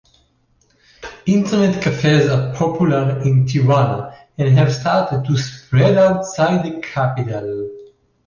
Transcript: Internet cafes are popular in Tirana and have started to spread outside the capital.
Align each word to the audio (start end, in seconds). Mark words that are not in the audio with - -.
Internet 1.27 1.83
cafes 1.83 2.27
are 2.27 2.55
popular 2.55 3.19
in 3.21 3.45
Tirana 3.45 4.11
and 4.35 4.57
have 4.57 4.73
started 4.73 5.25
to 5.27 5.37
spread 5.37 5.95
outside 5.95 6.65
the 6.65 6.81
capital. 6.81 7.69